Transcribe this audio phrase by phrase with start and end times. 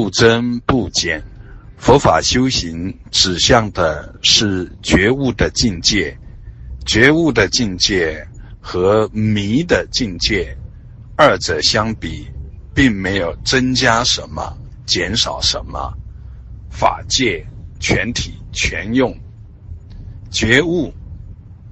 [0.00, 1.22] 不增不减，
[1.76, 6.16] 佛法修行指向的是觉悟的境界。
[6.86, 8.26] 觉悟的境界
[8.62, 10.56] 和迷的境界，
[11.18, 12.26] 二者相比，
[12.74, 14.56] 并没有增加什么，
[14.86, 15.92] 减少什么。
[16.70, 17.46] 法界
[17.78, 19.14] 全体全用。
[20.30, 20.90] 觉悟，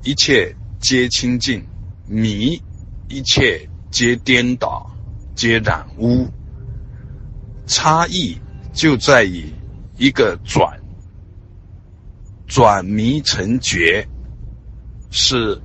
[0.02, 1.62] 一切皆清净；
[2.06, 2.60] 迷，
[3.08, 4.86] 一切皆颠倒，
[5.34, 6.28] 皆染污。
[7.68, 8.36] 差异
[8.72, 9.52] 就在于
[9.96, 10.76] 一个转，
[12.46, 14.04] 转迷成觉，
[15.10, 15.60] 是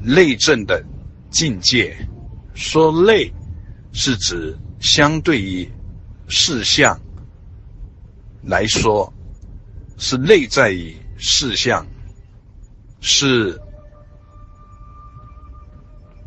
[0.00, 0.82] 内证的
[1.30, 1.94] 境界。
[2.54, 3.32] 说内，
[3.92, 5.70] 是指相对于
[6.26, 6.98] 事相
[8.42, 9.12] 来说，
[9.96, 11.86] 是内在于事相，
[13.00, 13.60] 是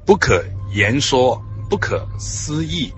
[0.06, 0.42] 不可
[0.74, 2.94] 言说、不可思议。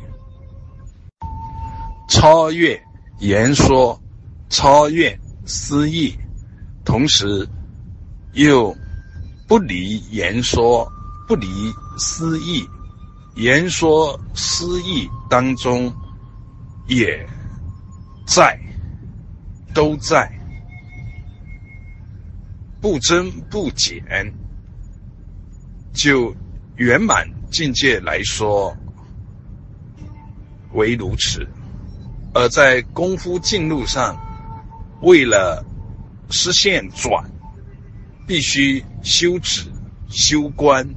[2.24, 2.82] 超越
[3.20, 4.02] 言说，
[4.48, 6.18] 超越思议，
[6.86, 7.46] 同时
[8.32, 8.74] 又
[9.46, 10.90] 不离言说，
[11.28, 11.46] 不离
[11.98, 12.66] 思议，
[13.36, 15.94] 言说思议当中
[16.88, 17.28] 也
[18.26, 18.58] 在，
[19.74, 20.32] 都在，
[22.80, 24.02] 不增不减。
[25.92, 26.34] 就
[26.78, 28.74] 圆满境界来说，
[30.72, 31.46] 为如此。
[32.34, 34.18] 而在功夫进路上，
[35.02, 35.64] 为了
[36.30, 37.24] 实现转，
[38.28, 39.72] 必须修止、
[40.10, 40.88] 修观。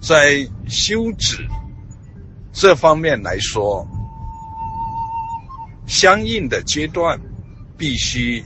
[0.00, 1.48] 在修止
[2.52, 3.86] 这方面来说，
[5.86, 7.18] 相应的阶段
[7.76, 8.44] 必须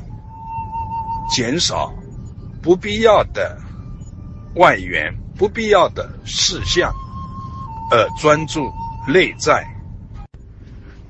[1.28, 1.92] 减少
[2.62, 3.60] 不必要的
[4.54, 6.94] 外缘、不必要的事项，
[7.90, 8.72] 而专注
[9.06, 9.66] 内在。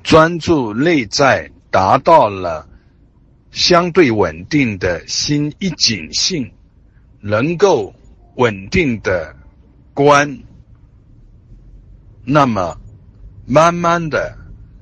[0.03, 2.67] 专注内在，达到了
[3.51, 6.51] 相对稳定的心一景性，
[7.19, 7.93] 能够
[8.35, 9.35] 稳定的
[9.93, 10.39] 观，
[12.23, 12.75] 那么
[13.45, 14.35] 慢慢的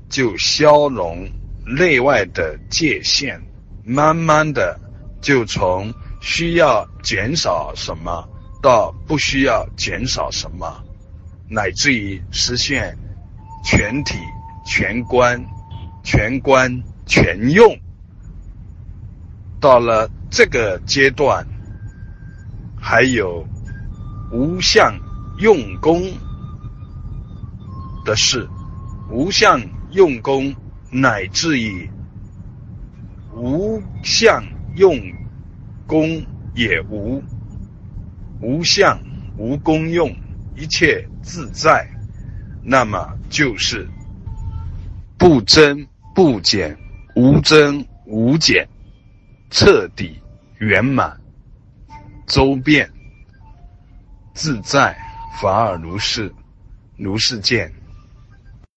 [0.08, 1.28] 就消融
[1.66, 3.42] 内外的界限，
[3.84, 4.80] 慢慢的
[5.20, 8.28] 就从需要减少什么
[8.62, 10.84] 到不需要减少什么，
[11.50, 12.98] 乃至于实现
[13.66, 14.16] 全体。
[14.68, 15.42] 全观、
[16.04, 17.74] 全观、全用，
[19.62, 21.48] 到了这个阶段，
[22.78, 23.48] 还有
[24.30, 24.94] 无相
[25.40, 26.02] 用功
[28.04, 28.46] 的事，
[29.10, 29.62] 无相
[29.92, 30.54] 用功，
[30.92, 31.90] 乃至于
[33.34, 34.44] 无相
[34.76, 35.00] 用
[35.88, 36.22] 功
[36.54, 37.24] 也无，
[38.42, 39.00] 无相
[39.38, 40.14] 无功用，
[40.58, 41.90] 一切自在，
[42.62, 43.90] 那么就是。
[45.18, 46.78] 不增不减，
[47.16, 48.68] 无增无减，
[49.50, 50.22] 彻底
[50.60, 51.20] 圆满，
[52.28, 52.90] 周遍
[54.34, 54.96] 自在，
[55.42, 56.32] 法尔如是，
[56.98, 57.72] 如是见。